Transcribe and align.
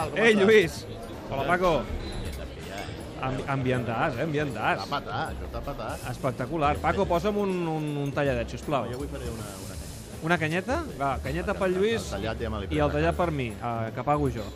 tal? 0.00 0.10
Com 0.12 0.22
Ei, 0.22 0.32
estàs? 0.32 0.44
Lluís! 0.44 0.78
Hola, 1.30 1.44
Paco. 1.48 1.72
Eh? 1.80 1.98
Ambi 3.20 3.44
ambientàs, 3.52 4.16
eh? 4.16 4.24
Ambientàs. 4.24 4.80
Està 4.80 4.88
patat, 4.88 5.34
això 5.34 5.48
està 5.50 5.60
patat. 5.66 6.04
Espectacular. 6.14 6.72
Paco, 6.80 7.04
posa'm 7.08 7.40
un, 7.42 7.52
un, 7.68 7.88
un 8.06 8.12
talladet, 8.16 8.48
sisplau. 8.56 8.88
Jo 8.88 8.96
avui 8.96 9.10
faré 9.12 9.28
una, 9.28 9.48
una 9.60 9.76
canya. 9.76 10.20
Una 10.30 10.38
canyeta? 10.40 10.82
Va, 11.00 11.14
canyeta 11.24 11.56
pel 11.56 11.76
Lluís 11.76 12.10
El 12.12 12.24
tallat 12.24 12.40
ja 12.40 12.76
i 12.76 12.80
el 12.80 12.92
tallat 12.92 13.16
per 13.16 13.30
mi, 13.32 13.50
uh, 13.56 13.90
que 13.96 14.04
pago 14.06 14.30
jo. 14.32 14.46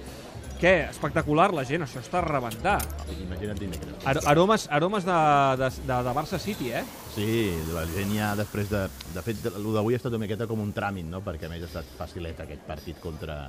Què? 0.55 0.73
Espectacular, 0.89 1.51
la 1.53 1.65
gent, 1.69 1.85
això 1.85 2.01
està 2.01 2.23
a 2.23 2.25
rebentar. 2.25 2.79
Imagina't 3.19 3.61
dimecres. 3.61 3.99
Ar 4.09 4.17
aromes, 4.33 4.65
aromes 4.73 5.05
de, 5.05 5.19
de, 5.61 5.71
de, 5.83 5.99
de 6.09 6.15
Barça 6.17 6.41
City, 6.41 6.71
eh? 6.79 6.85
Sí, 7.13 7.29
la 7.75 7.85
gent 7.93 8.17
ja 8.17 8.33
després 8.39 8.71
de... 8.73 8.87
De 9.13 9.25
fet, 9.27 9.45
el 9.51 9.69
d'avui 9.77 9.99
ha 9.99 10.01
estat 10.01 10.15
una 10.15 10.25
miqueta 10.25 10.49
com 10.49 10.63
un 10.65 10.73
tràmit, 10.73 11.11
no? 11.11 11.21
Perquè 11.27 11.51
a 11.51 11.53
més 11.53 11.67
ha 11.67 11.69
estat 11.69 11.91
facilet 11.99 12.41
aquest 12.47 12.65
partit 12.71 13.03
contra, 13.03 13.43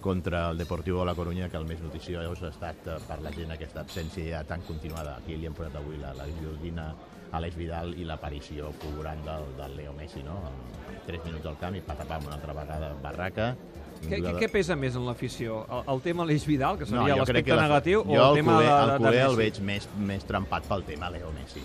contra 0.00 0.50
el 0.50 0.58
Deportivo 0.58 1.00
de 1.00 1.06
la 1.06 1.14
Corunya, 1.14 1.48
que 1.48 1.58
el 1.60 1.66
més 1.68 1.80
noticiós 1.84 2.42
ha 2.42 2.50
estat 2.50 2.86
eh, 2.88 2.98
per 3.06 3.20
la 3.22 3.32
gent 3.34 3.52
aquesta 3.54 3.84
absència 3.84 4.38
ja 4.38 4.44
tan 4.48 4.64
continuada. 4.68 5.18
Aquí 5.20 5.36
li 5.36 5.48
hem 5.48 5.56
posat 5.56 5.76
avui 5.80 6.00
la, 6.00 6.14
la 6.16 6.26
guillotina 6.28 6.90
a 7.30 7.40
l'Eix 7.42 7.54
Vidal 7.54 7.92
i 7.94 8.06
l'aparició 8.08 8.72
fulgurant 8.82 9.20
del, 9.26 9.44
del 9.58 9.76
Leo 9.78 9.92
Messi, 9.94 10.24
no? 10.26 10.40
En 10.48 11.04
3 11.06 11.26
minuts 11.28 11.46
al 11.46 11.58
camp 11.60 11.76
i 11.78 11.84
patapam 11.84 12.26
una 12.26 12.38
altra 12.38 12.56
vegada 12.56 12.94
barraca. 13.02 13.52
Què, 14.00 14.16
què, 14.16 14.32
què 14.40 14.48
pesa 14.48 14.74
més 14.80 14.96
en 14.96 15.04
l'afició? 15.04 15.60
El, 15.68 15.84
el 15.94 16.02
tema 16.06 16.24
Aleix 16.24 16.46
Vidal, 16.48 16.80
que 16.80 16.88
seria 16.88 17.18
crec 17.20 17.20
l'aspecte 17.20 17.60
negatiu, 17.60 18.02
jo 18.08 18.16
o 18.16 18.24
el 18.24 18.26
el 18.30 18.40
tema 18.40 18.56
culer, 18.56 18.66
de, 18.66 18.80
el 18.80 18.90
de, 18.90 18.98
culer 19.04 19.12
de 19.12 19.20
el 19.20 19.28
Messi? 19.28 19.40
veig 19.44 19.62
més, 19.68 19.88
més 20.10 20.26
trempat 20.26 20.66
pel 20.70 20.86
tema 20.88 21.12
Leo 21.12 21.30
Messi. 21.36 21.62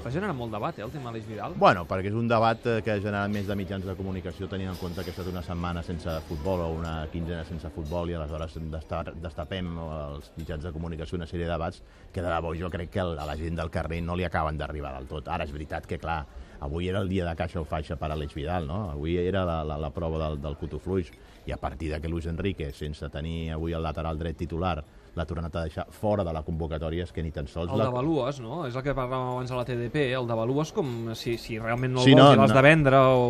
Està 0.00 0.08
generant 0.14 0.32
molt 0.36 0.48
debat, 0.54 0.78
eh, 0.78 0.82
el 0.82 0.90
tema 0.94 1.10
Aleix 1.10 1.26
Vidal. 1.28 1.52
Bueno, 1.60 1.82
perquè 1.84 2.08
és 2.08 2.14
un 2.16 2.26
debat 2.28 2.64
eh, 2.66 2.78
que 2.80 2.94
ha 2.94 3.00
generat 3.04 3.28
més 3.28 3.44
de 3.46 3.56
mitjans 3.58 3.84
de 3.84 3.92
comunicació 3.98 4.46
tenint 4.48 4.70
en 4.72 4.78
compte 4.80 5.02
que 5.04 5.12
ha 5.12 5.14
estat 5.14 5.28
una 5.28 5.42
setmana 5.44 5.82
sense 5.84 6.14
futbol 6.24 6.62
o 6.64 6.70
una 6.78 6.94
quinzena 7.12 7.44
sense 7.44 7.68
futbol 7.74 8.08
i 8.08 8.16
aleshores 8.16 8.56
desta- 8.72 9.12
destapem 9.12 9.68
als 9.84 10.32
mitjans 10.40 10.64
de 10.64 10.72
comunicació 10.72 11.18
una 11.20 11.26
sèrie 11.28 11.44
de 11.44 11.52
debats 11.52 11.82
que 12.14 12.22
de 12.24 12.32
debò 12.32 12.54
jo 12.56 12.70
crec 12.72 12.88
que 12.96 13.00
a 13.04 13.26
la 13.28 13.36
gent 13.36 13.60
del 13.60 13.68
carrer 13.70 14.00
no 14.00 14.16
li 14.16 14.24
acaben 14.24 14.56
d'arribar 14.56 14.94
del 14.96 15.06
tot. 15.06 15.28
Ara 15.28 15.44
és 15.44 15.52
veritat 15.52 15.84
que, 15.86 15.98
clar, 16.00 16.24
avui 16.60 16.88
era 16.88 17.00
el 17.00 17.08
dia 17.08 17.24
de 17.26 17.34
caixa 17.36 17.60
o 17.60 17.64
faixa 17.64 17.96
per 17.96 18.10
a 18.12 18.16
l'Eix 18.16 18.34
Vidal, 18.36 18.66
no? 18.68 18.90
Avui 18.92 19.16
era 19.16 19.44
la, 19.48 19.62
la, 19.64 19.78
la 19.80 19.90
prova 19.90 20.20
del, 20.20 20.40
del 20.42 20.56
cotofluix 20.60 21.10
i 21.48 21.52
a 21.52 21.56
partir 21.56 21.90
de 21.92 22.00
que 22.00 22.08
Luis 22.08 22.26
Enrique, 22.28 22.70
sense 22.76 23.08
tenir 23.10 23.52
avui 23.56 23.72
el 23.72 23.82
lateral 23.82 24.18
dret 24.20 24.36
titular, 24.36 24.76
l'ha 25.16 25.26
tornat 25.26 25.56
a 25.56 25.64
deixar 25.66 25.86
fora 25.90 26.24
de 26.26 26.34
la 26.36 26.44
convocatòria, 26.46 27.08
és 27.08 27.12
que 27.12 27.24
ni 27.24 27.32
tan 27.34 27.48
sols... 27.50 27.72
El 27.72 27.80
la... 27.80 27.88
devalues, 27.88 28.38
no? 28.44 28.62
És 28.68 28.76
el 28.76 28.84
que 28.86 28.94
parlàvem 28.94 29.34
abans 29.34 29.50
a 29.50 29.58
la 29.58 29.66
TDP, 29.66 30.10
el 30.14 30.28
devalues 30.28 30.72
com 30.76 31.10
si, 31.18 31.36
si 31.40 31.58
realment 31.58 31.96
no 31.96 32.04
el 32.04 32.10
Sí, 32.10 32.14
vols 32.14 32.22
no, 32.22 32.32
i 32.36 32.40
l'has 32.42 32.54
no. 32.54 32.58
de 32.60 32.64
vendre 32.68 33.04
o... 33.16 33.28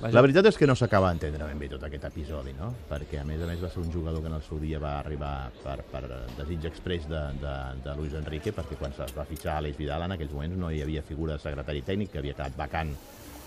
Vaja. 0.00 0.14
La 0.16 0.22
veritat 0.24 0.46
és 0.48 0.56
que 0.56 0.64
no 0.64 0.72
s'acaba 0.78 1.10
d'entendre 1.10 1.44
ben 1.44 1.58
bé 1.60 1.66
tot 1.68 1.82
aquest 1.84 2.06
episodi, 2.08 2.54
no? 2.56 2.70
Perquè, 2.88 3.18
a 3.20 3.24
més 3.28 3.42
a 3.44 3.48
més, 3.50 3.58
va 3.60 3.68
ser 3.68 3.82
un 3.82 3.90
jugador 3.92 4.22
que 4.24 4.30
en 4.30 4.36
el 4.38 4.44
seu 4.46 4.56
dia 4.62 4.78
va 4.80 4.94
arribar 5.02 5.50
per, 5.60 5.74
per 5.90 6.00
desig 6.38 6.64
express 6.70 7.04
de, 7.10 7.20
de, 7.42 7.56
de 7.84 7.96
Luis 7.98 8.14
Enrique, 8.16 8.54
perquè 8.56 8.78
quan 8.80 8.96
es 8.96 9.12
va 9.12 9.26
fitxar 9.28 9.58
Aleix 9.58 9.76
Vidal 9.76 10.06
en 10.06 10.14
aquells 10.16 10.32
moments 10.32 10.56
no 10.56 10.70
hi 10.72 10.80
havia 10.80 11.04
figura 11.04 11.36
de 11.36 11.44
secretari 11.44 11.84
tècnic, 11.84 12.14
que 12.14 12.22
havia 12.22 12.32
quedat 12.38 12.56
vacant 12.56 12.94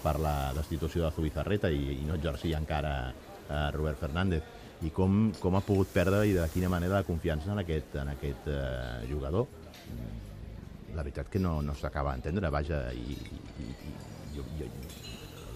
per 0.04 0.14
la 0.22 0.36
destitució 0.54 1.08
de 1.08 1.12
Zubizarreta 1.16 1.72
i, 1.74 1.98
i 1.98 2.06
no 2.06 2.20
exercia 2.20 2.62
encara 2.62 2.94
eh, 3.10 3.66
Robert 3.74 4.04
Fernández. 4.06 4.46
I 4.86 4.94
com, 4.94 5.32
com 5.40 5.58
ha 5.58 5.64
pogut 5.66 5.90
perdre 5.96 6.22
i 6.30 6.38
de 6.38 6.46
quina 6.54 6.70
manera 6.70 7.00
la 7.00 7.08
confiança 7.08 7.50
en 7.56 7.64
aquest, 7.64 7.98
en 8.04 8.14
aquest 8.14 8.52
eh, 8.54 9.08
jugador. 9.10 9.50
Mm, 9.90 10.22
La 10.94 11.02
veritat 11.02 11.26
que 11.34 11.40
no, 11.42 11.56
no 11.66 11.74
s'acaba 11.74 12.12
d'entendre, 12.14 12.54
vaja, 12.54 12.84
i, 12.94 13.16
i, 13.18 13.64
i 13.66 13.94
jo, 14.36 14.44
jo, 14.60 14.68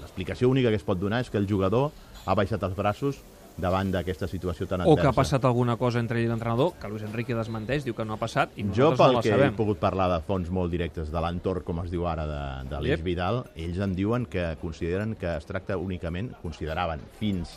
l'explicació 0.07 0.49
única 0.49 0.69
que 0.71 0.79
es 0.79 0.83
pot 0.87 0.97
donar 0.99 1.19
és 1.21 1.29
que 1.29 1.37
el 1.37 1.47
jugador 1.49 1.91
ha 2.25 2.33
baixat 2.35 2.63
els 2.63 2.75
braços 2.75 3.19
davant 3.57 3.89
d'aquesta 3.89 4.27
situació 4.29 4.67
tan 4.69 4.81
O 4.81 4.83
adversa. 4.83 5.01
que 5.01 5.07
ha 5.09 5.13
passat 5.17 5.45
alguna 5.45 5.77
cosa 5.81 5.97
entre 5.99 6.19
ell 6.19 6.27
i 6.27 6.29
l'entrenador, 6.29 6.75
que 6.77 6.87
Luis 6.91 7.01
Enrique 7.01 7.33
desmenteix, 7.33 7.83
diu 7.83 7.95
que 7.97 8.05
no 8.05 8.13
ha 8.13 8.17
passat, 8.21 8.51
i 8.55 8.61
Jo, 8.69 8.91
nosaltres 8.91 8.99
pel 8.99 9.07
no 9.07 9.17
la 9.17 9.21
que 9.25 9.29
sabem. 9.33 9.53
he 9.53 9.57
pogut 9.57 9.79
parlar 9.81 10.05
de 10.11 10.19
fons 10.27 10.51
molt 10.53 10.69
directes 10.71 11.09
de 11.11 11.19
l'entorn, 11.23 11.63
com 11.65 11.79
es 11.83 11.89
diu 11.89 12.05
ara, 12.07 12.27
de, 12.29 12.69
de 12.69 12.81
l'Eix 12.83 12.99
Yep. 12.99 13.05
Vidal, 13.07 13.39
ells 13.55 13.79
em 13.81 13.95
diuen 13.97 14.27
que 14.29 14.43
consideren 14.61 15.15
que 15.17 15.31
es 15.39 15.45
tracta 15.49 15.75
únicament, 15.77 16.35
consideraven 16.43 17.01
fins 17.17 17.49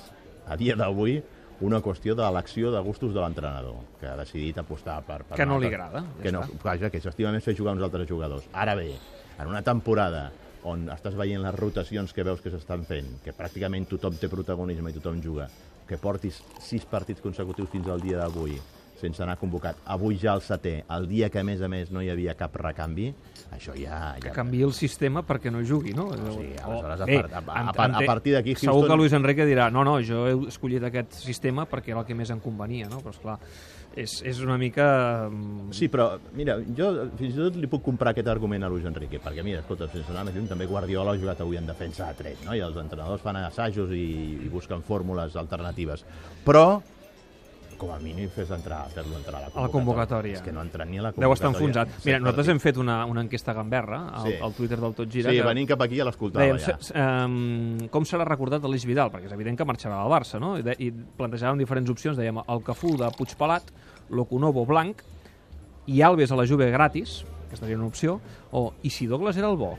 a 0.49 0.57
dia 0.57 0.75
d'avui, 0.75 1.21
una 1.61 1.83
qüestió 1.85 2.15
de 2.17 2.25
l'acció 2.33 2.71
de 2.73 2.81
gustos 2.81 3.13
de 3.13 3.21
l'entrenador, 3.21 3.77
que 4.01 4.07
ha 4.09 4.17
decidit 4.17 4.57
apostar 4.57 5.03
per... 5.05 5.23
per 5.29 5.37
Que 5.37 5.45
no 5.45 5.59
li 5.61 5.67
altra- 5.69 5.85
agrada, 5.85 6.07
ja 6.17 6.23
Que 6.23 6.33
no, 6.33 6.47
vaja, 6.65 6.89
que 6.89 7.01
s'estima 7.05 7.31
més 7.37 7.45
fer 7.45 7.53
jugar 7.55 7.75
uns 7.77 7.83
altres 7.85 8.09
jugadors. 8.09 8.49
Ara 8.55 8.75
bé, 8.75 8.95
en 9.39 9.47
una 9.53 9.61
temporada 9.61 10.31
on 10.69 10.89
estàs 10.93 11.17
veient 11.17 11.43
les 11.43 11.57
rotacions 11.57 12.13
que 12.13 12.27
veus 12.27 12.43
que 12.43 12.53
s'estan 12.53 12.85
fent, 12.89 13.09
que 13.25 13.37
pràcticament 13.37 13.89
tothom 13.89 14.19
té 14.21 14.29
protagonisme 14.29 14.91
i 14.91 14.99
tothom 14.99 15.23
juga, 15.25 15.49
que 15.89 15.99
portis 15.99 16.43
sis 16.63 16.85
partits 16.85 17.25
consecutius 17.25 17.73
fins 17.73 17.89
al 17.89 18.03
dia 18.05 18.21
d'avui 18.21 18.59
sense 19.01 19.23
anar 19.25 19.39
convocat, 19.41 19.79
avui 19.91 20.19
ja 20.21 20.35
el 20.37 20.43
setè, 20.45 20.85
el 20.97 21.09
dia 21.09 21.31
que 21.33 21.41
a 21.41 21.45
més 21.45 21.63
a 21.65 21.69
més 21.73 21.91
no 21.91 22.03
hi 22.05 22.11
havia 22.13 22.35
cap 22.39 22.55
recanvi, 22.61 23.09
això 23.57 23.73
ja... 23.79 24.15
Que 24.21 24.29
ja 24.29 24.35
canvi 24.37 24.61
el 24.67 24.75
sistema 24.77 25.23
perquè 25.27 25.51
no 25.51 25.65
jugui, 25.67 25.95
no? 25.97 26.11
sí, 26.13 26.53
O- 26.65 26.69
aleshores, 26.69 27.01
a 27.01 27.09
bé, 27.09 27.19
a- 27.19 27.25
a 27.25 27.65
ent- 27.65 27.75
part- 27.75 27.81
a 27.81 27.89
ente- 27.99 28.07
partir 28.07 28.37
d'aquí, 28.37 28.55
Segur 28.55 28.77
Houston- 28.83 28.91
que 28.93 29.01
Luis 29.03 29.13
Enrique 29.17 29.47
dirà 29.49 29.71
no, 29.73 29.83
no, 29.85 29.99
jo 30.05 30.27
he 30.29 30.37
escollit 30.53 30.85
aquest 30.91 31.17
sistema 31.25 31.67
perquè 31.67 31.95
era 31.97 32.01
el 32.05 32.07
que 32.07 32.15
més 32.15 32.31
em 32.31 32.41
convenia, 32.45 32.89
no? 32.93 33.01
Però, 33.01 33.11
esclar, 33.17 33.39
és, 33.97 34.21
és 34.23 34.39
una 34.45 34.55
mica... 34.61 35.27
mm, 35.31 35.73
Sí, 35.75 35.89
però, 35.91 36.13
mira, 36.39 36.59
jo 36.77 36.93
fins 37.19 37.35
i 37.35 37.41
tot 37.41 37.57
li 37.59 37.67
puc 37.67 37.83
comprar 37.83 38.13
aquest 38.15 38.29
argument 38.31 38.63
a 38.63 38.69
Luis 38.71 38.85
Enrique, 38.87 39.19
perquè, 39.19 39.43
mira, 39.43 39.65
escolta, 39.65 39.89
sense 39.91 40.13
anar 40.13 40.29
més 40.29 40.37
lluny, 40.37 40.47
també 40.53 40.69
Guardiola 40.71 41.17
ha 41.17 41.19
jugat 41.19 41.41
avui 41.43 41.59
en 41.59 41.67
defensa 41.67 42.07
a 42.09 42.15
tret, 42.15 42.45
no? 42.47 42.55
i 42.55 42.61
els 42.63 42.77
entrenadors 42.79 43.23
fan 43.25 43.41
assajos 43.43 43.91
i, 43.91 44.05
i 44.45 44.49
busquen 44.53 44.85
fórmules 44.87 45.35
alternatives. 45.41 46.05
Però, 46.47 46.81
com 47.81 47.91
a 47.95 47.99
mínim, 47.99 48.29
fes 48.35 48.51
entrar, 48.53 48.83
fer-lo 48.93 49.17
entrar 49.17 49.39
a 49.39 49.47
la 49.47 49.51
A 49.55 49.63
la 49.65 49.71
convocatòria. 49.73 50.37
És 50.37 50.43
que 50.45 50.53
no 50.53 50.61
entra 50.61 50.85
ni 50.85 50.99
a 51.01 51.07
la 51.07 51.13
Deu 51.17 51.33
estar 51.33 51.49
convocatòria. 51.49 51.87
enfonsat. 51.87 52.05
Mira, 52.07 52.19
nosaltres 52.21 52.49
hem 52.53 52.61
fet 52.61 52.77
una, 52.83 52.99
una 53.09 53.23
enquesta 53.25 53.55
gamberra 53.57 54.03
al, 54.21 54.27
Sí. 54.29 54.35
al 54.43 54.53
Twitter 54.55 54.79
del 54.81 54.95
Tot 54.95 55.09
Gira. 55.11 55.31
Sí, 55.33 55.39
que 55.41 55.47
venint 55.49 55.69
cap 55.73 55.81
aquí 55.83 55.97
ja 55.97 56.05
l'escoltava, 56.05 56.45
Dèiem, 56.45 56.59
ja. 56.61 56.77
um, 57.25 57.89
com 57.91 58.05
serà 58.05 58.27
recordat 58.29 58.65
Aleix 58.69 58.85
Vidal? 58.87 59.11
Perquè 59.11 59.27
és 59.27 59.33
evident 59.33 59.57
que 59.59 59.65
marxarà 59.65 60.03
al 60.05 60.11
Barça, 60.13 60.39
no? 60.39 60.59
I, 60.61 60.63
de, 60.63 60.77
i 60.79 60.91
plantejàvem 60.93 61.59
diferents 61.59 61.91
opcions. 61.91 62.19
Dèiem 62.21 62.43
el 62.47 62.63
Cafú 62.63 62.97
de 63.01 63.09
Puigpelat, 63.17 63.73
Loconovo 64.11 64.67
blanc 64.69 65.03
i 65.87 66.03
Alves 66.03 66.31
a 66.31 66.37
la 66.37 66.47
Juve 66.47 66.71
gratis, 66.71 67.25
que 67.51 67.57
seria 67.57 67.77
una 67.77 67.87
opció, 67.87 68.21
o 68.53 68.73
i 68.83 68.91
si 68.91 69.07
Douglas 69.11 69.37
era 69.41 69.49
el 69.51 69.57
bo? 69.57 69.77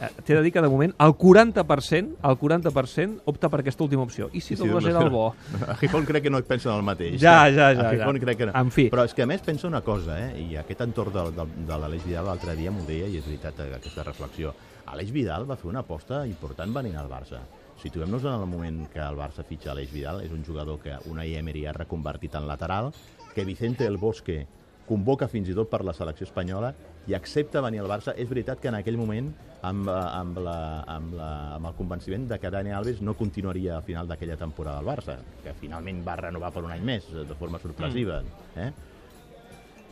Eh, 0.00 0.08
T'he 0.24 0.34
de 0.36 0.42
dir 0.46 0.52
que 0.54 0.62
de 0.62 0.68
moment 0.70 0.92
el 1.02 1.12
40%, 1.18 2.18
el 2.22 2.36
40% 2.38 3.22
opta 3.26 3.48
per 3.50 3.60
aquesta 3.64 3.82
última 3.82 4.04
opció. 4.06 4.28
I 4.32 4.40
si, 4.40 4.54
Sí, 4.54 4.60
Douglas 4.62 4.84
doncs, 4.84 4.94
era 4.94 5.04
el 5.04 5.10
bo? 5.10 5.34
A 5.66 5.74
Gijón 5.74 6.06
crec 6.06 6.22
que 6.22 6.30
no 6.30 6.40
pensen 6.46 6.72
el 6.72 6.84
mateix. 6.86 7.20
Ja, 7.20 7.50
ja, 7.50 7.72
ja, 7.74 7.88
A 7.88 7.90
Gijón 7.90 8.16
ja. 8.16 8.24
crec 8.24 8.38
que 8.38 8.46
no. 8.46 8.54
En 8.54 8.70
fi. 8.70 8.88
Però 8.92 9.04
és 9.08 9.14
que 9.14 9.24
a 9.26 9.28
més 9.30 9.42
pensa 9.42 9.66
una 9.66 9.82
cosa, 9.82 10.18
eh? 10.28 10.38
i 10.38 10.56
aquest 10.60 10.84
entorn 10.86 11.12
de, 11.14 11.24
de, 11.34 11.46
de 11.66 11.78
l'Aleix 11.82 12.04
Vidal 12.06 12.28
l'altre 12.30 12.54
dia 12.58 12.70
m'ho 12.70 12.86
deia, 12.86 13.08
i 13.10 13.18
és 13.18 13.26
veritat 13.26 13.58
eh, 13.64 13.72
aquesta 13.80 14.06
reflexió. 14.06 14.54
Aleix 14.88 15.10
Vidal 15.12 15.48
va 15.48 15.58
fer 15.58 15.68
una 15.68 15.82
aposta 15.82 16.22
important 16.26 16.72
venint 16.74 16.96
al 16.96 17.10
Barça. 17.10 17.42
Situem-nos 17.82 18.24
en 18.24 18.34
el 18.34 18.46
moment 18.46 18.84
que 18.92 19.02
el 19.02 19.18
Barça 19.18 19.44
fitxa 19.46 19.72
Aleix 19.74 19.90
Vidal, 19.92 20.22
és 20.22 20.30
un 20.34 20.44
jugador 20.46 20.78
que 20.82 20.94
Unai 21.10 21.34
Emery 21.38 21.66
ha 21.66 21.74
reconvertit 21.74 22.34
en 22.38 22.46
lateral, 22.48 22.92
que 23.34 23.44
Vicente 23.44 23.86
El 23.86 23.98
Bosque 23.98 24.46
convoca 24.88 25.28
fins 25.28 25.48
i 25.52 25.54
tot 25.54 25.68
per 25.70 25.82
la 25.84 25.92
selecció 25.94 26.24
espanyola 26.26 26.72
i 27.08 27.14
accepta 27.14 27.60
venir 27.64 27.80
al 27.84 27.88
Barça. 27.92 28.14
És 28.16 28.28
veritat 28.28 28.58
que 28.60 28.68
en 28.72 28.78
aquell 28.80 28.96
moment, 28.98 29.30
amb, 29.62 29.88
eh, 29.88 29.92
amb, 29.92 30.38
la, 30.44 30.58
amb, 30.96 31.14
la, 31.14 31.30
amb 31.56 31.70
el 31.70 31.74
convenciment 31.78 32.26
de 32.28 32.38
que 32.40 32.50
Dani 32.50 32.72
Alves 32.72 33.00
no 33.02 33.14
continuaria 33.14 33.76
al 33.76 33.82
final 33.86 34.08
d'aquella 34.08 34.36
temporada 34.40 34.78
al 34.82 34.86
Barça, 34.88 35.18
que 35.44 35.54
finalment 35.60 36.02
va 36.06 36.16
renovar 36.16 36.50
per 36.52 36.64
un 36.64 36.72
any 36.72 36.82
més, 36.84 37.06
de 37.12 37.34
forma 37.38 37.58
sorpresiva. 37.62 38.22
Eh? 38.56 38.72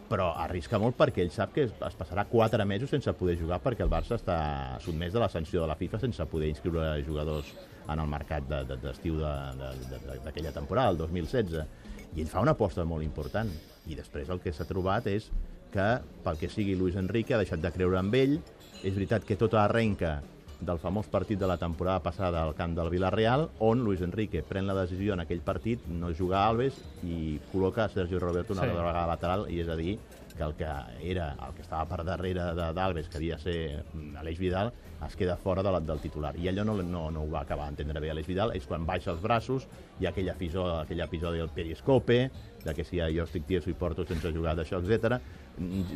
però 0.06 0.28
arrisca 0.38 0.78
molt 0.78 0.94
perquè 0.94 1.24
ell 1.24 1.32
sap 1.34 1.50
que 1.56 1.64
es, 1.66 1.72
passarà 1.98 2.22
4 2.30 2.62
mesos 2.64 2.92
sense 2.94 3.10
poder 3.18 3.32
jugar 3.40 3.56
perquè 3.58 3.82
el 3.82 3.90
Barça 3.90 4.14
està 4.14 4.36
sotmès 4.84 5.10
de 5.12 5.18
la 5.18 5.26
sanció 5.28 5.64
de 5.64 5.66
la 5.66 5.74
FIFA 5.74 5.98
sense 6.04 6.26
poder 6.30 6.46
inscriure 6.52 6.92
jugadors 7.02 7.48
en 7.90 7.98
el 7.98 8.06
mercat 8.06 8.46
de- 8.46 8.60
de- 8.68 8.76
d'estiu 8.84 9.16
de, 9.18 9.32
de, 9.58 9.70
de, 9.88 9.98
de, 10.06 10.18
d'aquella 10.28 10.52
temporada, 10.54 10.92
el 10.94 10.98
2016. 11.00 11.58
I 12.16 12.22
ell 12.24 12.30
fa 12.32 12.40
una 12.40 12.54
aposta 12.56 12.84
molt 12.88 13.04
important. 13.04 13.50
I 13.86 13.96
després 13.98 14.30
el 14.32 14.40
que 14.40 14.52
s'ha 14.56 14.64
trobat 14.64 15.06
és 15.12 15.28
que, 15.74 15.88
pel 16.24 16.38
que 16.40 16.48
sigui 16.48 16.74
Luis 16.74 16.96
Enrique, 16.96 17.34
ha 17.36 17.42
deixat 17.42 17.60
de 17.60 17.70
creure 17.74 18.00
en 18.00 18.08
ell. 18.16 18.38
És 18.80 18.94
veritat 18.96 19.26
que 19.28 19.36
tot 19.36 19.52
arrenca 19.60 20.22
del 20.60 20.78
famós 20.80 21.06
partit 21.12 21.38
de 21.38 21.46
la 21.46 21.58
temporada 21.60 22.00
passada 22.00 22.42
al 22.42 22.54
camp 22.56 22.74
del 22.76 22.88
Villarreal, 22.90 23.50
on 23.60 23.84
Luis 23.84 24.00
Enrique 24.00 24.42
pren 24.42 24.66
la 24.66 24.74
decisió 24.74 25.12
en 25.14 25.20
aquell 25.20 25.42
partit 25.44 25.84
no 25.86 26.12
jugar 26.16 26.44
a 26.46 26.48
Alves 26.54 26.78
i 27.04 27.38
col·loca 27.52 27.84
a 27.84 27.88
Sergio 27.92 28.18
Roberto 28.20 28.54
una 28.54 28.62
Sí. 28.62 28.68
vegada 28.72 29.06
lateral, 29.06 29.46
i 29.50 29.60
és 29.60 29.68
a 29.68 29.76
dir, 29.76 29.98
que 30.36 30.42
el 30.44 30.54
que 30.54 30.66
era 31.02 31.30
el 31.46 31.54
que 31.54 31.62
estava 31.62 31.86
per 31.88 32.04
darrere 32.04 32.52
d'Alves, 32.54 33.08
que 33.08 33.16
havia 33.16 33.36
de 33.36 33.42
ser 33.42 33.84
mm, 33.94 34.16
Aleix 34.20 34.38
Vidal, 34.38 34.72
es 35.06 35.16
queda 35.16 35.36
fora 35.36 35.62
de 35.62 35.70
la, 35.72 35.80
del 35.80 35.98
titular. 36.00 36.34
I 36.36 36.48
allò 36.48 36.64
no, 36.64 36.74
no, 36.82 37.10
no 37.10 37.22
ho 37.22 37.30
va 37.30 37.40
acabar 37.40 37.66
d'entendre 37.66 38.00
bé 38.00 38.10
Aleix 38.10 38.26
Vidal, 38.26 38.52
és 38.56 38.66
quan 38.66 38.84
baixa 38.84 39.12
els 39.12 39.20
braços, 39.22 39.66
ha 40.04 40.08
aquell 40.10 40.28
episodi, 40.28 40.82
aquell 40.82 41.00
episodi 41.00 41.38
del 41.38 41.48
periscope, 41.48 42.30
de 42.64 42.74
que 42.74 42.84
si 42.84 42.96
ja 42.98 43.08
jo 43.12 43.24
estic 43.24 43.46
tieso 43.46 43.70
i 43.70 43.74
porto 43.74 44.04
sense 44.04 44.32
jugar 44.32 44.56
d'això, 44.56 44.80
etc. 44.82 45.20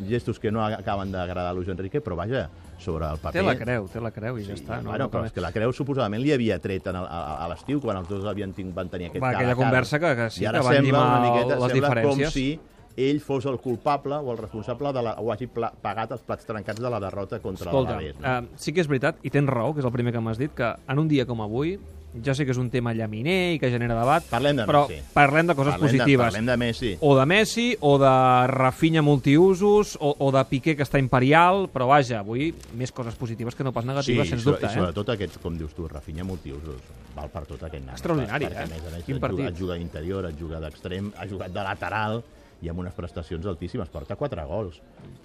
gestos 0.09 0.39
que 0.39 0.51
no 0.51 0.63
acaben 0.65 1.11
d'agradar 1.11 1.51
a 1.51 1.53
Luis 1.53 1.67
Enrique, 1.69 2.01
però 2.01 2.15
vaja, 2.15 2.49
sobre 2.79 3.05
el 3.05 3.17
paper... 3.21 3.39
Té 3.39 3.43
la 3.45 3.55
creu, 3.59 3.87
té 3.87 4.01
la 4.01 4.11
creu 4.11 4.39
i 4.39 4.43
ja 4.47 4.53
està. 4.55 4.79
Sí, 4.79 4.83
No, 4.85 4.89
bueno, 4.91 5.05
no, 5.05 5.11
però 5.13 5.25
és 5.27 5.31
que 5.35 5.41
la 5.43 5.51
creu 5.53 5.71
suposadament 5.73 6.21
li 6.23 6.31
havia 6.33 6.57
tret 6.59 6.87
en 6.89 6.95
el, 6.97 7.05
a, 7.05 7.21
a 7.45 7.47
l'estiu, 7.51 7.79
quan 7.83 7.97
els 8.01 8.09
dos 8.09 8.25
havien 8.25 8.53
tinc, 8.57 8.73
van 8.73 8.89
tenir 8.89 9.11
aquest 9.11 9.21
Va, 9.23 9.29
aquella 9.35 9.53
cara. 9.53 9.61
conversa 9.63 9.99
que- 9.99 10.15
que 10.15 10.29
sí, 10.31 10.43
I 10.43 10.47
ara 10.49 10.59
que 10.59 10.65
van 10.65 10.75
sembla 10.75 10.99
una 11.05 11.21
miqueta, 11.27 11.55
les 11.59 11.71
sembla 11.71 11.89
diferències. 11.89 12.25
com 12.25 12.31
si 12.33 12.59
ell 12.97 13.21
fos 13.23 13.45
el 13.45 13.57
culpable 13.59 14.15
o 14.15 14.31
el 14.33 14.37
responsable 14.37 14.91
de 14.91 15.01
la, 15.01 15.13
o 15.21 15.31
hagi 15.31 15.47
pla, 15.47 15.69
pagat 15.81 16.11
els 16.11 16.21
plats 16.27 16.45
trencats 16.45 16.81
de 16.81 16.89
la 16.89 16.99
derrota 16.99 17.39
contra 17.39 17.69
Escolta, 17.69 17.93
l'Alavés. 17.95 18.17
No? 18.19 18.27
uh, 18.27 18.57
sí 18.59 18.73
que 18.73 18.81
és 18.81 18.87
veritat, 18.89 19.21
i 19.23 19.29
tens 19.29 19.47
raó, 19.47 19.73
que 19.73 19.79
és 19.79 19.85
el 19.85 19.91
primer 19.93 20.11
que 20.11 20.19
m'has 20.19 20.37
dit, 20.41 20.51
que 20.53 20.73
en 20.87 20.99
un 20.99 21.07
dia 21.07 21.25
com 21.25 21.39
avui, 21.41 21.77
ja 22.23 22.33
sé 22.35 22.43
que 22.45 22.51
és 22.51 22.57
un 22.59 22.69
tema 22.69 22.91
llaminer 22.93 23.53
i 23.55 23.59
que 23.59 23.69
genera 23.71 23.95
debat, 23.95 24.25
Parlem 24.29 24.57
de 24.57 24.65
però 24.67 24.87
Messi. 24.89 25.01
parlem 25.13 25.47
de 25.47 25.55
coses 25.55 25.73
parlem 25.75 25.87
positives. 25.87 26.17
De, 26.25 26.31
parlem 26.31 26.45
de 26.45 26.57
Messi. 26.57 26.97
o 26.99 27.15
de 27.17 27.25
Messi, 27.25 27.77
o 27.79 27.97
de 27.97 28.47
Rafinha 28.51 29.01
multiusos, 29.01 29.97
o, 30.01 30.15
o 30.19 30.31
de 30.31 30.43
Piqué 30.49 30.75
que 30.75 30.83
està 30.83 30.99
imperial, 30.99 31.69
però 31.71 31.87
vaja, 31.87 32.19
avui 32.19 32.53
més 32.75 32.91
coses 32.91 33.15
positives 33.15 33.55
que 33.55 33.63
no 33.63 33.71
pas 33.71 33.85
negatives, 33.85 34.27
sens 34.29 34.43
so- 34.43 34.51
dubte. 34.51 34.65
i 34.65 34.69
Eh? 34.69 34.73
sobretot 34.75 35.09
aquest, 35.15 35.39
com 35.41 35.55
dius 35.57 35.73
tu, 35.73 35.87
Rafinha 35.87 36.23
multiusos. 36.23 36.81
Val 37.15 37.29
per 37.29 37.45
tot 37.45 37.63
aquest 37.63 37.83
nano. 37.85 37.95
Extraordinari, 37.97 38.45
perquè, 38.45 38.59
eh? 38.59 38.63
A 38.63 38.67
més 38.67 38.85
a 38.87 38.91
més, 38.95 39.03
Quin 39.05 39.19
partit. 39.19 39.37
juga, 39.39 39.49
et 39.49 39.57
juga 39.57 39.75
d'interior, 39.75 40.25
et 40.29 40.37
juga 40.39 40.59
d'extrem, 40.59 41.11
ha 41.17 41.27
jugat 41.27 41.51
de 41.51 41.63
lateral 41.63 42.23
i 42.61 42.69
amb 42.69 42.81
unes 42.83 42.93
prestacions 42.93 43.45
altíssimes. 43.49 43.89
Porta 43.89 44.15
4 44.15 44.45
gols. 44.47 44.79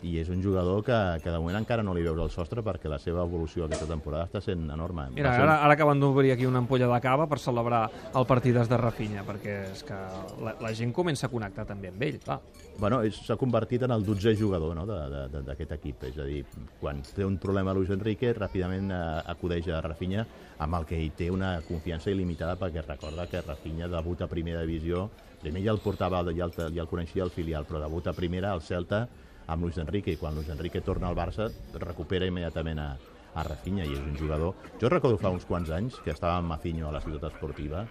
I 0.06 0.16
és 0.20 0.30
un 0.32 0.42
jugador 0.42 0.82
que, 0.84 0.98
que 1.22 1.30
de 1.30 1.38
moment 1.38 1.58
encara 1.60 1.84
no 1.84 1.94
li 1.94 2.04
veus 2.04 2.18
el 2.22 2.32
sostre 2.32 2.64
perquè 2.64 2.90
la 2.90 2.98
seva 3.02 3.24
evolució 3.28 3.66
aquesta 3.66 3.88
temporada 3.88 4.26
està 4.30 4.40
sent 4.44 4.64
enorme. 4.72 5.08
Mira, 5.14 5.34
ser 5.36 5.44
ara, 5.44 5.58
ara 5.66 5.76
acaben 5.76 6.00
d'obrir 6.00 6.32
aquí 6.32 6.48
una 6.48 6.62
ampolla 6.64 6.88
de 6.92 7.00
cava 7.04 7.28
per 7.28 7.38
celebrar 7.42 7.82
el 8.16 8.28
partidàs 8.28 8.70
de 8.72 8.80
Rafinha, 8.80 9.26
perquè 9.28 9.58
és 9.72 9.84
que 9.86 9.98
la, 10.44 10.56
la 10.62 10.72
gent 10.76 10.94
comença 10.96 11.28
a 11.28 11.32
connectar 11.32 11.66
també 11.68 11.92
amb 11.92 12.06
ell, 12.08 12.18
clar. 12.24 12.40
Bueno, 12.80 13.02
s'ha 13.12 13.38
convertit 13.40 13.84
en 13.86 13.92
el 13.94 14.04
12è 14.06 14.36
jugador 14.38 14.74
no, 14.76 14.86
d'aquest 14.86 15.76
equip. 15.76 16.08
És 16.10 16.18
a 16.20 16.26
dir, 16.28 16.42
quan 16.80 17.04
té 17.04 17.24
un 17.24 17.38
problema 17.42 17.76
Luis 17.76 17.92
Enrique, 17.92 18.32
ràpidament 18.36 18.92
eh, 18.92 19.04
acudeix 19.32 19.68
a 19.72 19.82
Rafinha, 19.84 20.26
amb 20.64 20.80
el 20.80 20.88
que 20.88 20.98
hi 21.00 21.12
té 21.16 21.30
una 21.32 21.56
confiança 21.66 22.12
il·limitada, 22.12 22.56
perquè 22.60 22.84
recorda 22.84 23.28
que 23.30 23.44
Rafinha 23.44 23.88
debuta 23.92 24.24
a 24.24 24.32
primera 24.32 24.64
divisió, 24.64 25.06
primer 25.40 25.62
ja 25.64 25.74
el 25.74 25.82
portava, 25.84 26.22
ja 26.32 26.48
el, 26.48 26.54
ja 26.74 26.82
el 26.82 26.90
coneixia 26.90 27.25
al 27.26 27.34
filial, 27.34 27.67
però 27.69 27.82
debuta 27.82 28.14
a 28.14 28.17
primera 28.17 28.55
al 28.55 28.64
Celta 28.64 29.05
amb 29.46 29.62
Luis 29.62 29.78
Enrique, 29.78 30.14
i 30.14 30.19
quan 30.20 30.34
Luis 30.34 30.49
Enrique 30.50 30.82
torna 30.82 31.11
al 31.11 31.19
Barça, 31.19 31.50
recupera 31.78 32.26
immediatament 32.26 32.81
a, 32.82 32.88
a 33.34 33.44
Rafinha, 33.46 33.84
i 33.87 33.94
és 33.94 34.02
un 34.02 34.17
jugador... 34.19 34.56
Jo 34.81 34.90
recordo 34.90 35.20
fa 35.23 35.31
uns 35.34 35.46
quants 35.46 35.70
anys 35.75 36.00
que 36.02 36.14
estava 36.14 36.40
amb 36.40 36.50
Macinho 36.50 36.88
a 36.88 36.96
la 36.96 37.02
ciutat 37.05 37.31
esportiva, 37.31 37.84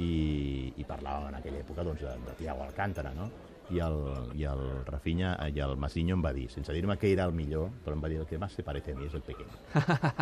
i, 0.00 0.72
i 0.78 0.84
parlàvem 0.88 1.28
en 1.30 1.38
aquella 1.40 1.60
època 1.60 1.84
doncs, 1.84 2.04
de, 2.04 2.12
de 2.26 2.36
Tiago 2.38 2.64
Alcántara, 2.64 3.12
no? 3.16 3.28
I 3.72 3.80
el, 3.80 3.98
i 4.36 4.44
el 4.48 4.62
Rafinha 4.84 5.32
i 5.48 5.60
el 5.64 5.76
Masinho 5.80 6.16
em 6.18 6.24
va 6.24 6.32
dir, 6.36 6.48
sense 6.52 6.74
dir-me 6.76 6.98
que 7.00 7.08
era 7.12 7.24
el 7.28 7.32
millor, 7.36 7.70
però 7.84 7.96
em 7.96 8.02
va 8.04 8.10
dir 8.12 8.18
el 8.20 8.26
que 8.28 8.38
más 8.38 8.52
se 8.52 8.62
parece 8.62 8.92
a 8.92 8.98
mi 8.98 9.06
és 9.06 9.14
el 9.16 9.22
pequeño. 9.24 9.56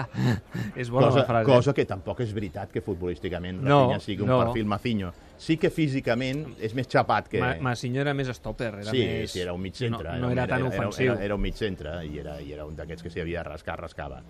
és 0.80 0.90
bona 0.90 1.08
cosa, 1.10 1.24
frase. 1.26 1.48
cosa 1.48 1.74
que 1.74 1.86
tampoc 1.88 2.22
és 2.22 2.34
veritat 2.36 2.70
que 2.70 2.82
futbolísticament 2.84 3.60
No, 3.60 3.82
Rafinha 3.82 4.00
sigui 4.04 4.24
un 4.26 4.32
no. 4.32 4.38
perfil 4.44 4.70
Macinho. 4.70 5.12
Sí 5.40 5.56
que 5.56 5.70
físicament 5.74 6.44
és 6.60 6.74
més 6.76 6.88
xapat 6.90 7.30
que... 7.32 7.40
Ma 7.42 7.54
Massinho 7.70 8.02
era 8.04 8.14
més 8.14 8.30
stopper, 8.36 8.72
era 8.84 8.90
sí, 8.90 9.02
més... 9.02 9.32
sí, 9.32 9.42
era 9.42 9.54
un 9.56 9.62
mig 9.64 9.74
centre. 9.78 10.14
No, 10.18 10.28
no 10.28 10.34
era, 10.36 10.46
tan 10.50 10.68
ofensiu. 10.68 11.14
Era, 11.14 11.24
era 11.30 11.38
un 11.38 11.42
mig 11.42 11.56
centre 11.58 12.00
i 12.06 12.20
era, 12.22 12.38
i 12.40 12.52
era 12.54 12.68
un 12.68 12.76
d'aquests 12.78 13.06
que 13.06 13.12
si 13.12 13.22
havia 13.22 13.42
de 13.42 13.48
rascar, 13.50 13.80
rascava. 13.80 14.20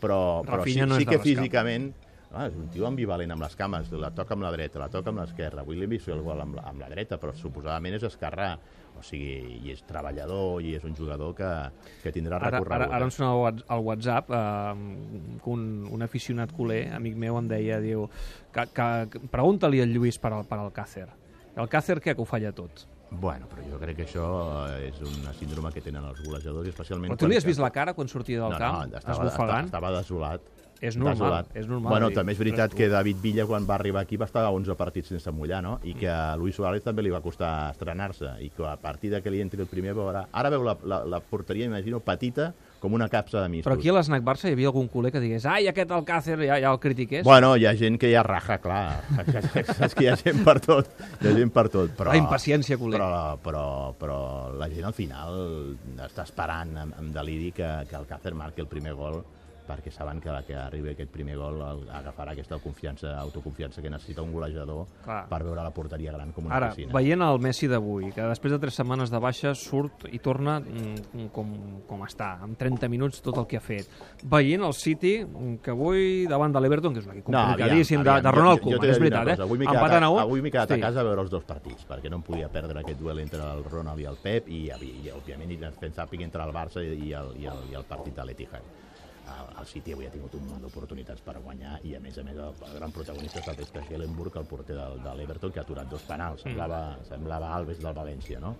Però, 0.00 0.40
però 0.46 0.64
sí, 0.64 0.78
no 0.80 0.96
sí 0.96 1.04
que 1.04 1.18
rascar. 1.18 1.26
físicament 1.26 1.90
Ah, 2.30 2.44
és 2.46 2.54
un 2.54 2.68
tio 2.70 2.86
ambivalent 2.86 3.32
amb 3.34 3.42
les 3.42 3.56
cames, 3.58 3.88
la 3.98 4.12
toca 4.14 4.36
amb 4.36 4.44
la 4.46 4.52
dreta, 4.54 4.78
la 4.78 4.86
toca 4.92 5.10
amb 5.10 5.18
l'esquerra. 5.18 5.64
Avui 5.64 5.80
l'hem 5.80 5.90
vist 5.90 6.06
fer 6.06 6.14
el 6.14 6.20
gol 6.22 6.38
amb 6.38 6.60
la, 6.60 6.62
amb 6.70 6.78
la 6.84 6.90
dreta, 6.92 7.18
però 7.18 7.34
suposadament 7.34 7.96
és 7.98 8.04
esquerrà. 8.06 8.52
O 9.00 9.02
sigui, 9.06 9.56
i 9.64 9.72
és 9.72 9.80
treballador 9.88 10.60
i 10.62 10.74
és 10.76 10.84
un 10.86 10.94
jugador 10.94 11.32
que, 11.38 11.48
que 12.02 12.12
tindrà 12.14 12.38
Ara, 12.38 12.50
recorregut. 12.58 12.76
ara, 12.76 12.88
ara 12.98 13.06
em 13.06 13.10
eh? 13.10 13.16
sona 13.16 13.30
al 13.32 13.40
Whats- 13.40 13.66
al 13.70 13.84
WhatsApp 13.86 14.30
eh, 14.36 15.40
que 15.42 15.50
un, 15.50 15.64
un 15.90 16.06
aficionat 16.06 16.52
culer, 16.54 16.82
amic 16.98 17.18
meu, 17.18 17.38
em 17.40 17.50
deia, 17.50 17.80
diu, 17.82 18.06
que, 18.54 18.66
que, 18.76 19.26
pregunta-li 19.32 19.82
al 19.82 19.94
Lluís 19.94 20.20
per 20.22 20.34
al, 20.36 20.46
per 20.46 20.60
al 20.60 20.70
Càcer. 20.76 21.08
El 21.56 21.70
Càcer 21.70 21.98
què, 21.98 22.14
que 22.14 22.22
ho 22.22 22.28
falla 22.28 22.52
tot? 22.54 22.86
Bueno, 23.10 23.48
però 23.50 23.64
jo 23.66 23.78
crec 23.80 23.96
que 23.98 24.06
això 24.06 24.26
eh, 24.70 24.90
és 24.92 25.00
una 25.02 25.32
síndrome 25.34 25.72
que 25.74 25.82
tenen 25.82 26.04
els 26.06 26.20
golejadors, 26.22 26.68
especialment... 26.70 27.10
Però 27.10 27.24
tu 27.24 27.30
li 27.30 27.38
has 27.40 27.46
vist 27.46 27.62
la 27.62 27.72
cara 27.74 27.94
quan 27.96 28.10
sortia 28.10 28.44
del 28.44 28.54
no, 28.54 28.60
camp, 28.60 28.84
no, 28.84 29.00
estava, 29.00 29.26
estava, 29.26 29.62
estava 29.64 29.90
desolat. 29.96 30.46
És 30.80 30.96
normal, 30.96 31.44
és 31.52 31.66
normal. 31.68 31.92
Bueno, 31.92 32.08
també 32.16 32.32
és 32.32 32.38
veritat 32.40 32.72
que 32.76 32.88
David 32.88 33.20
Villa, 33.20 33.44
quan 33.44 33.66
va 33.68 33.76
arribar 33.76 34.00
aquí, 34.00 34.16
va 34.16 34.24
estar 34.30 34.46
a 34.46 34.52
11 34.54 34.76
partits 34.80 35.12
sense 35.12 35.32
mullar, 35.36 35.60
no? 35.62 35.76
I 35.84 35.92
que 35.98 36.08
a 36.08 36.36
Luis 36.40 36.56
Suárez 36.56 36.82
també 36.82 37.04
li 37.04 37.12
va 37.12 37.20
costar 37.20 37.70
estrenar-se, 37.74 38.32
i 38.40 38.48
que 38.54 38.64
a 38.64 38.78
partir 38.80 39.12
de 39.12 39.20
que 39.20 39.32
li 39.32 39.42
entri 39.44 39.60
el 39.60 39.68
primer 39.68 39.92
veurà... 39.98 40.24
Ara 40.32 40.52
veu 40.52 40.64
la, 40.64 40.76
la, 40.88 41.02
la 41.04 41.20
porteria, 41.20 41.68
imagino, 41.68 42.00
petita, 42.00 42.54
com 42.80 42.96
una 42.96 43.10
capsa 43.12 43.42
de 43.42 43.50
mistos. 43.52 43.68
Però 43.68 43.76
aquí 43.76 43.92
a 43.92 43.94
l'Snac 43.98 44.24
Barça 44.24 44.48
hi 44.48 44.54
havia 44.56 44.70
algun 44.70 44.88
culer 44.88 45.10
que 45.12 45.20
digués 45.20 45.44
ai, 45.44 45.68
aquest 45.68 45.90
Alcácer 45.92 46.38
ja, 46.40 46.56
ja 46.64 46.70
el 46.72 46.80
critiqués. 46.80 47.26
Bueno, 47.28 47.52
hi 47.60 47.66
ha 47.68 47.74
gent 47.76 47.98
que 48.00 48.08
ja 48.08 48.22
raja, 48.24 48.56
clar. 48.64 49.02
Saps 49.76 49.94
que 49.98 50.06
hi 50.06 50.08
ha 50.08 50.16
gent 50.16 50.40
per 50.46 50.56
tot. 50.64 50.88
Hi 51.20 51.28
ha 51.28 51.34
gent 51.36 51.52
per 51.52 51.66
tot. 51.68 51.92
Però, 51.98 52.14
La 52.14 52.22
impaciència, 52.22 52.80
culer. 52.80 52.96
Però, 52.96 53.36
però, 53.44 53.66
però 54.00 54.20
la 54.56 54.70
gent 54.72 54.88
al 54.88 54.96
final 54.96 55.36
està 56.08 56.24
esperant 56.24 56.72
amb, 56.86 56.96
amb 57.02 57.12
deliri 57.20 57.52
que, 57.52 57.68
que 57.90 58.00
el 58.00 58.08
Càcer 58.08 58.32
marqui 58.32 58.64
el 58.64 58.70
primer 58.72 58.96
gol 58.96 59.20
perquè 59.70 59.92
saben 59.94 60.18
que 60.20 60.32
la 60.34 60.42
que 60.42 60.56
arribi 60.58 60.90
aquest 60.96 61.12
primer 61.14 61.36
gol 61.38 61.60
agafarà 61.62 62.32
aquesta 62.34 62.58
confiança, 62.58 63.14
autoconfiança 63.20 63.80
que 63.80 63.90
necessita 63.90 64.22
un 64.26 64.32
golejador 64.34 64.88
Clar. 65.04 65.22
per 65.30 65.40
veure 65.46 65.62
la 65.62 65.70
porteria 65.70 66.10
gran 66.12 66.32
com 66.34 66.46
una 66.50 66.56
Ara, 66.58 66.70
piscina. 66.74 66.92
veient 66.96 67.22
el 67.22 67.38
Messi 67.40 67.68
d'avui, 67.70 68.10
que 68.12 68.26
després 68.26 68.52
de 68.52 68.58
tres 68.58 68.74
setmanes 68.74 69.10
de 69.14 69.18
baixa 69.22 69.54
surt 69.54 70.08
i 70.10 70.18
torna 70.18 70.58
mm, 70.60 71.28
com, 71.32 71.54
com 71.86 72.02
està, 72.02 72.32
amb 72.42 72.58
30 72.58 72.88
minuts 72.90 73.22
tot 73.22 73.38
el 73.38 73.46
que 73.46 73.56
ha 73.56 73.62
fet. 73.64 73.86
Veient 74.24 74.64
el 74.66 74.74
City, 74.74 75.20
mm, 75.24 75.60
que 75.62 75.70
avui 75.70 76.26
davant 76.26 76.52
de 76.52 76.60
l'Everton, 76.60 76.92
que 76.92 77.00
és 77.00 77.06
un 77.06 77.12
equip 77.14 77.28
complicadíssim, 77.30 78.02
de, 78.02 78.16
de 78.20 78.30
Ronald 78.32 78.58
jo- 78.60 78.70
jo 78.72 78.78
Koeman, 78.78 78.86
de 78.86 78.90
és 78.90 78.98
veritat, 78.98 79.24
cosa, 79.30 79.42
eh? 79.42 79.46
Avui 79.46 79.58
m'he 79.58 79.66
quedat, 79.70 80.02
a 80.02 80.06
avui 80.24 80.42
m'he 80.42 80.50
quedat 80.50 80.70
Hosti, 80.70 80.80
a 80.82 80.86
casa 80.88 81.00
a 81.00 81.04
veure 81.04 81.20
els 81.22 81.30
dos 81.30 81.44
partits, 81.44 81.86
perquè 81.86 82.10
no 82.10 82.16
em 82.16 82.22
podia 82.26 82.48
perdre 82.48 82.80
aquest 82.80 82.98
duel 82.98 83.18
entre 83.20 83.40
el 83.52 83.64
Ronald 83.64 84.00
i 84.00 84.04
el 84.10 84.16
Pep, 84.22 84.48
i, 84.48 84.66
i, 84.70 84.92
i 85.06 85.10
òbviament, 85.14 85.50
i 85.52 85.58
pensava 85.80 86.10
que 86.10 86.24
entre 86.24 86.42
el 86.42 86.52
Barça 86.52 86.82
i 86.82 87.12
el, 87.12 87.34
i 87.38 87.46
el, 87.46 87.60
i 87.70 87.74
el 87.78 87.84
partit 87.84 88.14
de 88.16 88.24
l'Etihad. 88.24 88.62
El, 89.30 89.66
City 89.70 89.92
avui 89.94 90.06
ha 90.08 90.10
tingut 90.10 90.34
un 90.34 90.46
munt 90.48 90.62
d'oportunitats 90.64 91.22
per 91.22 91.36
guanyar 91.44 91.76
i, 91.86 91.94
a 91.94 92.00
més 92.02 92.16
a 92.18 92.24
més, 92.26 92.36
el, 92.40 92.54
el 92.66 92.76
gran 92.78 92.92
protagonista 92.94 93.38
ha 93.38 93.44
estat 93.44 93.60
este 93.62 93.82
Schellenburg, 93.84 94.36
el 94.40 94.48
porter 94.50 94.74
del, 94.76 94.98
de 95.04 95.14
l'Everton, 95.18 95.52
que 95.52 95.60
ha 95.60 95.64
aturat 95.66 95.90
dos 95.90 96.02
penals. 96.08 96.42
Semblava, 96.42 96.80
semblava 97.08 97.52
Alves 97.54 97.78
del 97.82 97.94
València, 97.94 98.40
no? 98.42 98.56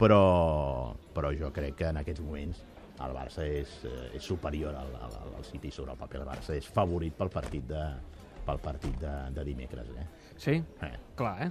Però, 0.00 0.94
però 1.12 1.32
jo 1.36 1.50
crec 1.52 1.76
que 1.82 1.90
en 1.92 2.00
aquests 2.00 2.24
moments 2.24 2.62
el 3.04 3.12
Barça 3.16 3.44
és, 3.44 3.74
eh, 3.88 4.14
és 4.16 4.24
superior 4.24 4.76
al, 4.76 4.94
al, 5.08 5.18
al 5.36 5.44
City 5.44 5.70
sobre 5.74 5.92
el 5.92 6.00
paper. 6.00 6.22
El 6.22 6.30
Barça 6.30 6.56
és 6.56 6.68
favorit 6.68 7.16
pel 7.16 7.32
partit 7.32 7.66
de, 7.68 7.84
pel 8.46 8.62
partit 8.64 8.96
de, 9.00 9.16
de 9.36 9.44
dimecres. 9.44 9.90
Eh? 9.96 10.06
Sí, 10.40 10.56
Eh. 10.86 10.94
clar, 11.16 11.36
eh? 11.44 11.50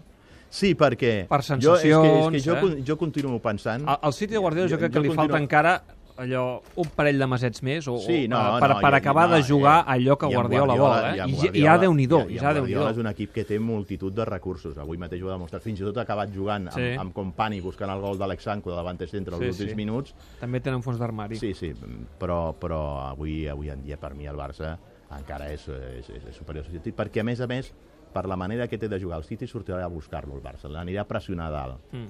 Sí, 0.50 0.74
perquè... 0.74 1.27
Per 1.29 1.39
jo, 1.62 1.75
és 1.77 1.84
que, 1.84 1.89
és 1.93 1.93
sensacions, 1.93 2.34
que 2.34 2.39
jo, 2.41 2.55
eh? 2.58 2.84
jo 2.86 2.98
continuo 2.98 3.38
pensant... 3.39 3.86
Al, 3.86 4.13
City 4.17 4.34
de 4.34 4.41
Guardiola 4.41 4.69
jo, 4.72 4.79
crec 4.81 4.96
que 4.96 5.03
li 5.05 5.13
falta 5.13 5.38
encara 5.38 5.75
allò, 6.20 6.62
un 6.76 6.90
parell 6.96 7.18
de 7.22 7.28
mesets 7.28 7.62
més 7.64 7.88
o, 7.88 7.98
Sí, 8.04 8.28
no, 8.28 8.38
o, 8.38 8.60
per, 8.60 8.70
no, 8.74 8.80
per 8.84 8.92
acabar 8.98 9.28
no, 9.30 9.36
de 9.38 9.44
jugar 9.48 9.80
eh, 9.82 9.92
allò 9.96 10.18
que 10.20 10.26
amb 10.28 10.36
Guardiola, 10.36 10.76
vol, 10.76 10.94
eh? 10.98 11.16
i 11.18 11.20
amb 11.24 11.30
I, 11.30 11.36
ja- 11.36 11.42
Guardiola- 11.42 11.66
ja 11.66 11.78
déu-n'hi-do, 11.84 12.20
i- 12.30 12.34
i 12.34 12.38
ja 12.38 12.48
amb 12.50 12.58
déu-n'hi-do. 12.60 12.80
Guardiola 12.80 12.92
és 12.92 12.98
un 12.98 13.08
equip 13.08 13.34
que 13.34 13.46
té 13.46 13.60
multitud 13.60 14.14
de 14.14 14.26
recursos. 14.26 14.78
Avui 14.78 14.98
mateix 14.98 15.22
ho 15.24 15.30
ha 15.30 15.34
demostrat. 15.38 15.62
Fins 15.64 15.80
i 15.80 15.84
tot 15.84 15.98
ha 15.98 16.02
acabat 16.02 16.32
jugant 16.36 16.68
amb, 16.68 16.76
Sí. 16.78 16.90
amb 17.00 17.14
Company 17.14 17.62
buscant 17.62 17.92
el 17.92 18.00
gol 18.02 18.18
d'Alexanco 18.18 18.70
de 18.70 18.76
davant 18.76 19.00
centre 19.08 19.34
als 19.36 19.44
Sí, 19.44 19.50
últims 19.50 19.70
sí. 19.72 19.76
minuts. 19.76 20.14
També 20.40 20.60
tenen 20.62 20.84
fons 20.84 21.00
d'armari. 21.00 21.36
Sí, 21.38 21.54
sí, 21.54 21.74
però, 22.20 22.54
però 22.60 23.10
avui, 23.10 23.48
avui 23.48 23.70
en 23.70 23.82
dia 23.84 23.98
per 23.98 24.14
mi 24.14 24.26
el 24.28 24.36
Barça 24.36 24.78
encara 25.18 25.52
és, 25.52 25.68
és, 25.68 26.10
és, 26.10 26.26
és 26.30 26.36
superior 26.36 26.66
al 26.66 26.72
City, 26.72 26.92
perquè 26.92 27.22
a 27.22 27.24
més 27.24 27.40
a 27.42 27.48
més, 27.48 27.74
per 28.14 28.26
la 28.28 28.36
manera 28.36 28.68
que 28.68 28.78
té 28.78 28.88
de 28.90 29.00
jugar 29.00 29.18
el 29.18 29.24
City, 29.24 29.46
sortirà 29.48 29.84
a 29.84 29.88
buscar-lo 29.88 30.36
el 30.36 30.42
Barça, 30.42 30.68
l'anirà 30.70 31.02
a 31.02 31.08
pressionar 31.08 31.48
a 31.48 31.52
dalt. 31.52 31.80
Mm. 31.94 32.08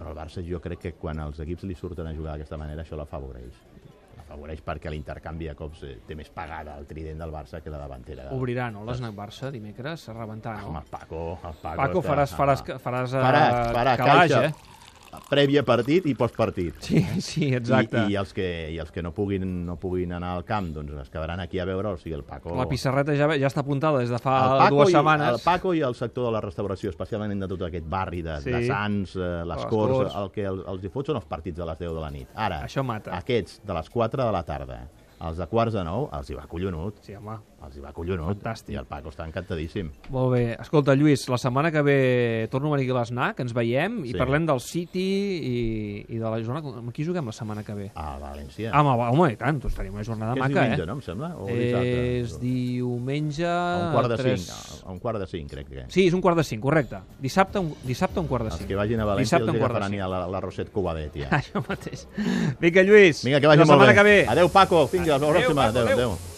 Però 0.00 0.14
el 0.14 0.16
Barça 0.16 0.40
jo 0.40 0.58
crec 0.64 0.80
que 0.80 0.92
quan 0.96 1.18
els 1.20 1.38
equips 1.44 1.66
li 1.68 1.74
surten 1.76 2.06
a 2.08 2.14
jugar 2.16 2.32
d'aquesta 2.38 2.56
manera, 2.56 2.80
això 2.86 2.96
l'afavoreix. 2.96 3.52
L'afavoreix 4.16 4.62
perquè 4.64 4.88
l'intercanvi 4.92 5.48
de 5.50 5.54
cops 5.58 5.82
eh, 5.84 5.98
té 6.08 6.16
més 6.16 6.30
pagada 6.32 6.78
el 6.80 6.86
trident 6.88 7.18
del 7.20 7.30
Barça 7.34 7.60
que 7.60 7.68
la 7.68 7.82
davantera. 7.82 8.24
de- 8.30 8.36
Obrirà, 8.36 8.70
no, 8.72 8.84
l'Snac 8.88 9.12
Barça 9.14 9.50
dimecres 9.52 10.08
a 10.08 10.14
rebentar, 10.16 10.56
Home, 10.64 10.72
no? 10.72 10.80
el 10.80 10.86
Paco, 10.88 11.38
el 11.44 11.54
Paco, 11.60 11.76
Paco, 11.82 12.02
faràs, 12.06 12.32
faràs, 12.32 12.62
home, 12.64 12.78
faràs, 12.86 13.12
uh, 13.12 13.24
farà, 13.26 13.42
farà 13.76 13.96
calaix, 14.00 14.32
caixa, 14.32 14.44
eh? 14.46 14.54
Prèvia 15.30 15.62
partit 15.66 16.06
i 16.06 16.14
postpartit. 16.14 16.76
Sí, 16.86 17.00
sí, 17.20 17.48
exacte. 17.54 18.04
I, 18.08 18.12
i, 18.12 18.16
els 18.20 18.32
que, 18.36 18.46
I 18.74 18.78
els 18.82 18.90
que 18.94 19.02
no 19.02 19.12
puguin, 19.16 19.44
no 19.66 19.76
puguin 19.80 20.12
anar 20.16 20.36
al 20.38 20.44
camp 20.48 20.70
doncs 20.74 20.92
es 21.02 21.10
quedaran 21.10 21.40
aquí 21.40 21.58
a 21.58 21.64
veure, 21.68 21.94
o 21.94 21.96
sigui, 22.00 22.14
el 22.18 22.24
Paco... 22.24 22.54
La 22.56 22.68
pissarreta 22.70 23.14
ja, 23.18 23.28
ja 23.38 23.50
està 23.50 23.64
apuntada 23.64 23.98
des 24.02 24.10
de 24.12 24.18
fa 24.22 24.68
dues 24.70 24.90
i, 24.90 24.96
setmanes. 24.98 25.32
el 25.34 25.40
Paco 25.44 25.74
i 25.74 25.82
el 25.86 25.94
sector 25.98 26.26
de 26.30 26.32
la 26.36 26.40
restauració, 26.44 26.90
especialment 26.94 27.40
de 27.42 27.48
tot 27.50 27.66
aquest 27.68 27.86
barri 27.90 28.22
de, 28.26 28.38
Sí. 28.44 28.50
de 28.54 28.62
Sants, 28.68 29.16
eh, 29.16 29.30
les 29.44 29.56
Les 29.60 29.66
Corts, 29.66 29.96
Corts. 29.98 30.14
el 30.22 30.30
que 30.32 30.46
el, 30.48 30.62
els 30.74 30.84
hi 30.84 30.88
fot 30.94 31.06
són 31.10 31.16
els 31.20 31.26
partits 31.28 31.58
de 31.58 31.66
les 31.66 31.78
10 31.78 31.92
de 31.94 32.00
la 32.00 32.10
nit. 32.10 32.28
Ara, 32.34 32.62
Això 32.64 32.82
mata. 32.86 33.12
aquests 33.18 33.60
de 33.66 33.74
les 33.74 33.90
4 33.90 34.24
de 34.24 34.32
la 34.32 34.42
tarda, 34.44 34.80
els 35.20 35.36
de 35.36 35.46
quarts 35.50 35.74
de 35.76 35.82
9, 35.84 36.08
els 36.16 36.30
hi 36.30 36.34
va 36.38 36.46
collonut. 36.48 37.02
Sí, 37.04 37.12
home. 37.14 37.34
Els 37.60 37.76
hi 37.76 37.80
va 37.84 37.90
collonut. 37.92 38.38
Fantàstic. 38.40 38.72
I 38.72 38.78
el 38.80 38.86
Paco 38.88 39.10
està 39.12 39.26
encantadíssim. 39.28 39.90
Molt 40.10 40.32
bé. 40.32 40.42
Escolta, 40.58 40.94
Lluís, 40.96 41.26
la 41.28 41.36
setmana 41.38 41.70
que 41.70 41.82
ve 41.84 42.48
torno 42.50 42.68
a 42.72 42.76
venir 42.76 42.86
aquí 42.88 42.96
a 42.96 43.02
l'SNAC, 43.02 43.40
ens 43.44 43.52
veiem 43.52 43.98
i 44.06 44.12
Sí. 44.12 44.18
parlem 44.18 44.46
del 44.48 44.60
City 44.64 45.04
i, 45.44 46.06
i 46.08 46.18
de 46.18 46.24
la 46.30 46.38
jornada... 46.42 46.72
Amb 46.80 46.90
qui 46.96 47.04
juguem 47.04 47.26
la 47.28 47.32
setmana 47.36 47.62
que 47.62 47.74
ve? 47.74 47.90
A 47.94 48.18
València. 48.18 48.70
Ah, 48.72 48.80
home, 48.80 49.10
home, 49.12 49.32
i 49.34 49.36
tant, 49.36 49.60
doncs 49.60 49.76
tenim 49.76 49.92
una 49.94 50.04
jornada 50.04 50.32
que 50.34 50.40
és 50.40 50.48
maca, 50.48 50.62
diumenge, 50.64 50.82
eh? 50.82 50.86
no, 50.86 50.94
em 50.94 51.02
sembla? 51.04 51.30
O 51.36 51.48
És 51.48 51.60
dissabte? 51.60 52.40
diumenge... 52.46 53.46
A 53.46 53.76
un 53.88 53.92
quart 53.92 54.08
de 54.14 54.16
tres- 54.22 54.46
cinc. 54.46 54.82
A 54.86 54.90
un 54.92 54.98
quart 55.04 55.18
de 55.20 55.26
cinc, 55.26 55.50
crec 55.50 55.68
que. 55.68 55.84
Sí, 55.92 56.06
és 56.08 56.14
un 56.16 56.20
quart 56.24 56.40
de 56.40 56.44
cinc, 56.44 56.62
correcte. 56.64 57.02
Dissabte, 57.20 57.58
un, 57.60 57.74
dissabte 57.84 58.20
un 58.20 58.26
quart 58.26 58.44
de 58.48 58.54
Els 58.54 58.58
cinc. 58.62 58.68
que 58.72 58.76
vagin 58.80 59.00
a 59.00 59.04
València 59.12 59.36
Dissabte 59.36 59.50
els 59.52 59.58
de 59.58 59.64
agafaran 59.64 59.98
ja 60.00 60.08
la, 60.08 60.24
la 60.26 60.40
Roset 60.40 60.72
Cobadet, 60.72 61.14
ja. 61.26 61.28
Això 61.40 61.62
mateix. 61.68 62.06
Vinga, 62.60 62.82
Lluís. 62.88 63.24
Vinga, 63.28 63.40
que 63.40 63.46
vagi 63.52 63.60
la 63.64 63.66
setmana 63.68 63.92
bé. 63.92 63.96
que 64.00 64.02
ve. 64.08 64.18
Adéu, 64.28 64.48
Paco. 64.48 64.86
A 64.88 64.96
la 65.06 65.14
Adéu, 65.16 65.30
pròxima. 65.34 65.66
Paco, 65.66 65.78
Adéu, 65.78 65.86
adéu. 65.86 65.96
adéu. 66.10 66.29